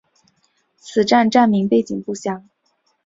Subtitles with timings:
[0.79, 2.49] 此站站名背景不详。